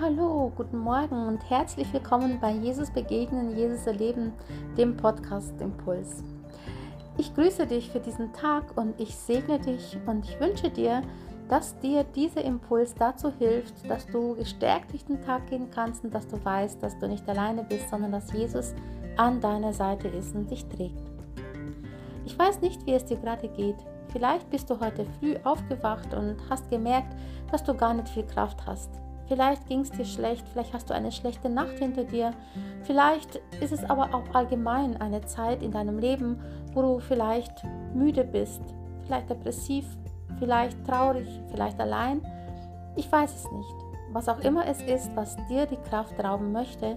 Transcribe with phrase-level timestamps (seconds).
[0.00, 4.32] Hallo, guten Morgen und herzlich willkommen bei Jesus Begegnen, Jesus Erleben,
[4.76, 6.22] dem Podcast Impuls.
[7.16, 11.02] Ich grüße dich für diesen Tag und ich segne dich und ich wünsche dir,
[11.48, 16.12] dass dir dieser Impuls dazu hilft, dass du gestärkt durch den Tag gehen kannst und
[16.12, 18.74] dass du weißt, dass du nicht alleine bist, sondern dass Jesus
[19.16, 21.10] an deiner Seite ist und dich trägt.
[22.26, 23.76] Ich weiß nicht, wie es dir gerade geht.
[24.08, 27.16] Vielleicht bist du heute früh aufgewacht und hast gemerkt,
[27.50, 28.90] dass du gar nicht viel Kraft hast.
[29.28, 32.32] Vielleicht ging es dir schlecht, vielleicht hast du eine schlechte Nacht hinter dir.
[32.84, 36.40] Vielleicht ist es aber auch allgemein eine Zeit in deinem Leben,
[36.74, 38.62] wo du vielleicht müde bist,
[39.04, 39.84] vielleicht depressiv,
[40.38, 42.22] vielleicht traurig, vielleicht allein.
[42.94, 43.74] Ich weiß es nicht.
[44.12, 46.96] Was auch immer es ist, was dir die Kraft rauben möchte,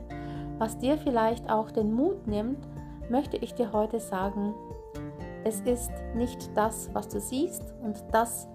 [0.59, 2.59] was dir vielleicht auch den Mut nimmt,
[3.09, 4.53] möchte ich dir heute sagen,
[5.43, 8.47] es ist nicht das, was du siehst und das,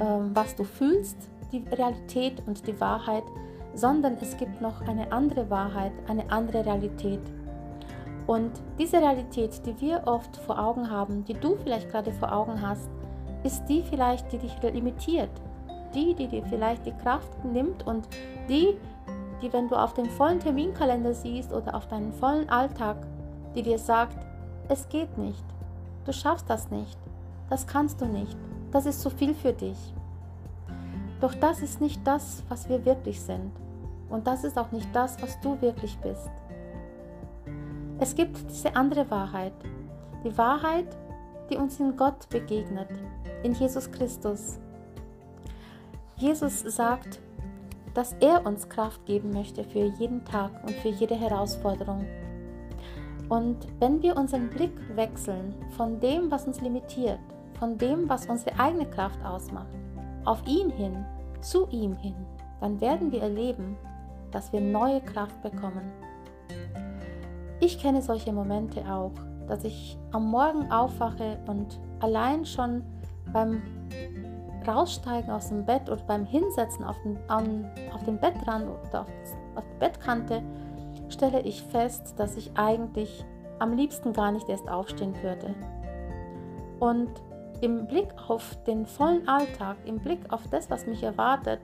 [0.00, 3.24] ähm, was du fühlst, die Realität und die Wahrheit,
[3.74, 7.20] sondern es gibt noch eine andere Wahrheit, eine andere Realität.
[8.26, 12.60] Und diese Realität, die wir oft vor Augen haben, die du vielleicht gerade vor Augen
[12.60, 12.88] hast,
[13.42, 15.30] ist die vielleicht, die dich limitiert.
[15.94, 18.06] Die, die dir vielleicht die Kraft nimmt und
[18.48, 18.76] die,
[19.42, 22.96] die, wenn du auf den vollen Terminkalender siehst oder auf deinen vollen Alltag,
[23.54, 24.18] die dir sagt,
[24.68, 25.44] es geht nicht,
[26.04, 26.98] du schaffst das nicht,
[27.48, 28.36] das kannst du nicht,
[28.70, 29.76] das ist zu viel für dich.
[31.20, 33.52] Doch das ist nicht das, was wir wirklich sind.
[34.08, 36.30] Und das ist auch nicht das, was du wirklich bist.
[37.98, 39.52] Es gibt diese andere Wahrheit.
[40.24, 40.96] Die Wahrheit,
[41.50, 42.88] die uns in Gott begegnet,
[43.42, 44.58] in Jesus Christus.
[46.16, 47.20] Jesus sagt,
[47.94, 52.06] dass er uns Kraft geben möchte für jeden Tag und für jede Herausforderung.
[53.28, 57.20] Und wenn wir unseren Blick wechseln von dem, was uns limitiert,
[57.58, 59.68] von dem, was unsere eigene Kraft ausmacht,
[60.24, 61.04] auf ihn hin,
[61.40, 62.14] zu ihm hin,
[62.60, 63.76] dann werden wir erleben,
[64.30, 65.90] dass wir neue Kraft bekommen.
[67.60, 69.12] Ich kenne solche Momente auch,
[69.48, 72.82] dass ich am Morgen aufwache und allein schon
[73.32, 73.62] beim
[74.66, 79.08] Raussteigen aus dem Bett oder beim Hinsetzen auf den, an, auf den Bettrand oder auf,
[79.56, 80.42] auf die Bettkante
[81.08, 83.24] stelle ich fest, dass ich eigentlich
[83.58, 85.54] am liebsten gar nicht erst aufstehen würde.
[86.78, 87.10] Und
[87.60, 91.60] im Blick auf den vollen Alltag, im Blick auf das, was mich erwartet,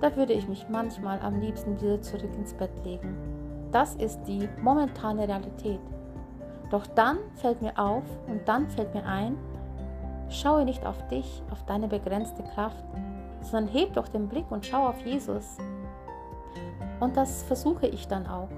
[0.00, 3.16] da würde ich mich manchmal am liebsten wieder zurück ins Bett legen.
[3.72, 5.80] Das ist die momentane Realität.
[6.70, 9.36] Doch dann fällt mir auf und dann fällt mir ein,
[10.28, 12.84] schaue nicht auf dich, auf deine begrenzte Kraft,
[13.40, 15.56] sondern heb doch den Blick und schau auf Jesus.
[17.00, 18.50] Und das versuche ich dann auch.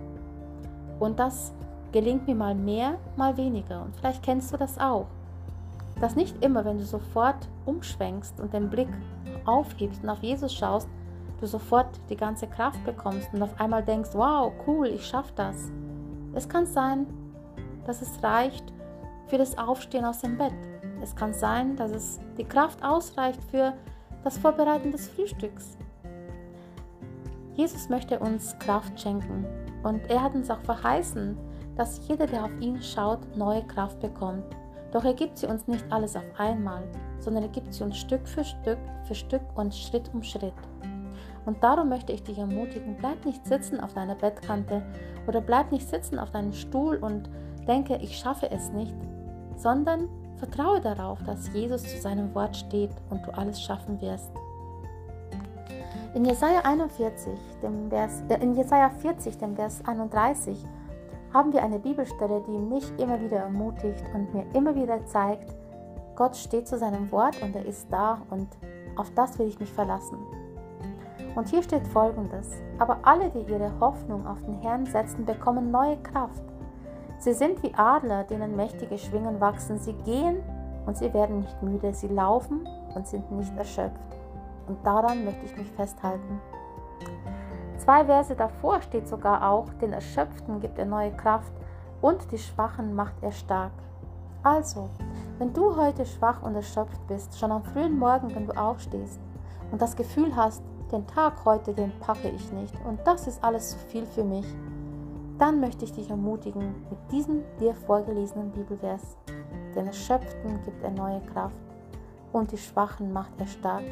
[0.99, 1.53] Und das
[1.93, 3.83] gelingt mir mal mehr, mal weniger.
[3.83, 5.07] Und vielleicht kennst du das auch
[6.01, 8.89] dass nicht immer, wenn du sofort umschwenkst und den Blick
[9.45, 10.89] aufhebst und auf Jesus schaust,
[11.41, 15.71] du sofort die ganze Kraft bekommst und auf einmal denkst, wow, cool, ich schaffe das.
[16.35, 17.07] Es kann sein,
[17.87, 18.73] dass es reicht
[19.27, 20.53] für das Aufstehen aus dem Bett.
[21.03, 23.73] Es kann sein, dass es die Kraft ausreicht für
[24.23, 25.79] das Vorbereiten des Frühstücks.
[27.55, 29.45] Jesus möchte uns Kraft schenken
[29.83, 31.37] und er hat uns auch verheißen,
[31.77, 34.45] dass jeder, der auf ihn schaut, neue Kraft bekommt.
[34.93, 36.83] Doch er gibt sie uns nicht alles auf einmal,
[37.19, 40.55] sondern er gibt sie uns Stück für Stück für Stück und Schritt um Schritt.
[41.47, 44.83] Und darum möchte ich dich ermutigen, bleib nicht sitzen auf deiner Bettkante
[45.27, 47.31] oder bleib nicht sitzen auf deinem Stuhl und
[47.67, 48.95] denke, ich schaffe es nicht,
[49.57, 54.31] sondern vertraue darauf, dass Jesus zu seinem Wort steht und du alles schaffen wirst.
[56.15, 60.65] In Jesaja 41, dem Vers, äh, in Jesaja 40, dem Vers 31
[61.33, 65.55] haben wir eine Bibelstelle, die mich immer wieder ermutigt und mir immer wieder zeigt,
[66.17, 68.49] Gott steht zu seinem Wort und er ist da und
[68.97, 70.19] auf das will ich mich verlassen.
[71.35, 75.97] Und hier steht folgendes, aber alle, die ihre Hoffnung auf den Herrn setzen, bekommen neue
[75.99, 76.43] Kraft.
[77.19, 79.79] Sie sind wie Adler, denen mächtige Schwingen wachsen.
[79.79, 80.43] Sie gehen
[80.87, 81.93] und sie werden nicht müde.
[81.93, 84.01] Sie laufen und sind nicht erschöpft.
[84.67, 86.41] Und daran möchte ich mich festhalten.
[87.81, 91.51] Zwei Verse davor steht sogar auch, den Erschöpften gibt er neue Kraft
[92.03, 93.73] und die Schwachen macht er stark.
[94.43, 94.91] Also,
[95.39, 99.19] wenn du heute schwach und erschöpft bist, schon am frühen Morgen, wenn du aufstehst
[99.73, 100.63] und das Gefühl hast,
[100.93, 104.47] den Tag heute, den packe ich nicht und das ist alles zu viel für mich,
[105.39, 109.17] dann möchte ich dich ermutigen mit diesem dir vorgelesenen Bibelvers.
[109.75, 111.57] Den Erschöpften gibt er neue Kraft
[112.31, 113.85] und die Schwachen macht er stark.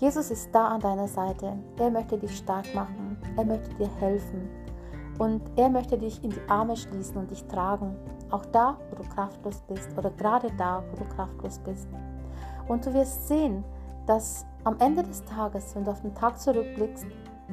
[0.00, 1.58] Jesus ist da an deiner Seite.
[1.78, 3.18] Er möchte dich stark machen.
[3.36, 4.48] Er möchte dir helfen.
[5.18, 7.94] Und er möchte dich in die Arme schließen und dich tragen.
[8.30, 11.86] Auch da, wo du kraftlos bist oder gerade da, wo du kraftlos bist.
[12.66, 13.62] Und du wirst sehen,
[14.06, 17.04] dass am Ende des Tages, wenn du auf den Tag zurückblickst,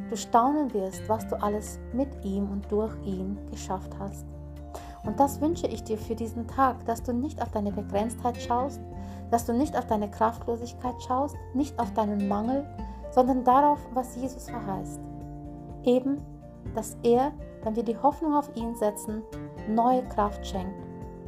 [0.10, 4.26] du staunen wirst, was du alles mit ihm und durch ihn geschafft hast.
[5.07, 8.81] Und das wünsche ich dir für diesen Tag, dass du nicht auf deine Begrenztheit schaust,
[9.31, 12.68] dass du nicht auf deine Kraftlosigkeit schaust, nicht auf deinen Mangel,
[13.12, 15.00] sondern darauf, was Jesus verheißt.
[15.86, 16.18] Eben,
[16.75, 17.31] dass er,
[17.63, 19.24] wenn wir die Hoffnung auf ihn setzen,
[19.69, 20.75] neue Kraft schenkt,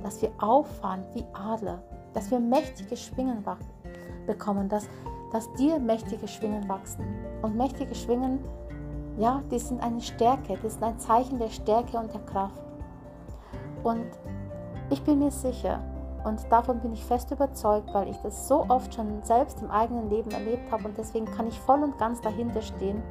[0.04, 1.82] dass wir auffahren wie Adler,
[2.14, 3.46] dass wir mächtige Schwingen
[4.28, 4.90] bekommen, dass,
[5.32, 7.06] dass dir mächtige Schwingen wachsen.
[7.42, 8.40] Und mächtige Schwingen,
[9.18, 12.69] ja, die sind eine Stärke, das ist ein Zeichen der Stärke und der Kraft.
[13.84, 14.08] Und
[14.90, 15.80] ich bin mir sicher,
[16.24, 20.10] und davon bin ich fest überzeugt, weil ich das so oft schon selbst im eigenen
[20.10, 23.02] Leben erlebt habe und deswegen kann ich voll und ganz dahinter stehen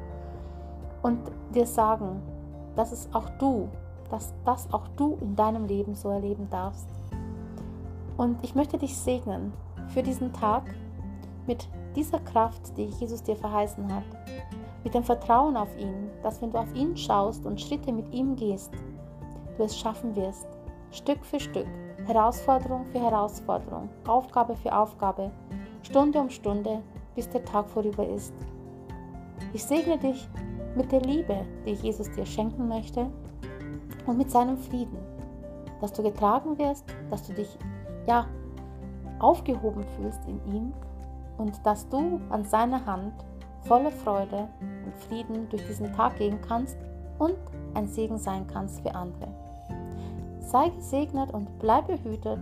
[1.01, 1.19] und
[1.53, 2.21] dir sagen,
[2.75, 3.67] dass es auch du,
[4.11, 6.87] dass das auch du in deinem Leben so erleben darfst.
[8.17, 9.53] Und ich möchte dich segnen
[9.87, 10.63] für diesen Tag
[11.47, 14.03] mit dieser Kraft, die Jesus dir verheißen hat,
[14.83, 18.35] mit dem Vertrauen auf ihn, dass wenn du auf ihn schaust und Schritte mit ihm
[18.35, 18.71] gehst,
[19.57, 20.47] du es schaffen wirst,
[20.91, 21.67] Stück für Stück,
[22.07, 25.31] Herausforderung für Herausforderung, Aufgabe für Aufgabe,
[25.83, 26.81] Stunde um Stunde,
[27.15, 28.33] bis der Tag vorüber ist.
[29.53, 30.27] Ich segne dich
[30.75, 33.07] mit der Liebe, die Jesus dir schenken möchte
[34.05, 34.97] und mit seinem Frieden,
[35.81, 37.57] dass du getragen wirst, dass du dich
[38.07, 38.25] ja
[39.19, 40.73] aufgehoben fühlst in ihm
[41.37, 43.13] und dass du an seiner Hand
[43.61, 44.47] voller Freude
[44.85, 46.77] und Frieden durch diesen Tag gehen kannst
[47.17, 47.37] und
[47.73, 49.48] ein Segen sein kannst für andere.
[50.49, 52.39] Sei gesegnet und bleib behütet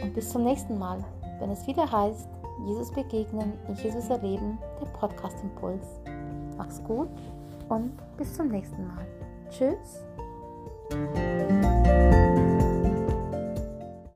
[0.00, 1.04] und bis zum nächsten Mal,
[1.40, 2.28] wenn es wieder heißt,
[2.64, 6.00] Jesus begegnen, in Jesus erleben, der Podcast Impuls.
[6.56, 7.08] Mach's gut
[7.68, 9.06] und bis zum nächsten Mal.
[9.50, 10.04] Tschüss.